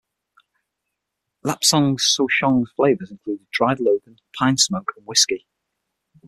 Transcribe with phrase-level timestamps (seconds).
[1.45, 5.45] Lapsang souchong's flavours include dried longan, pine smoke and whiskey.